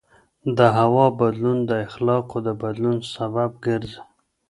[0.57, 4.01] د هوا بدلون د اخلاقو د بدلون سبب ګرځي.